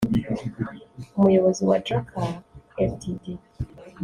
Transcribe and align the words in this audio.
Umuyobozi 1.17 1.61
wa 1.69 1.77
Drakkar 1.85 2.29
Ltd 2.89 3.25